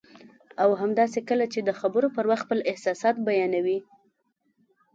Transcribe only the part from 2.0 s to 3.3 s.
پر وخت خپل احساس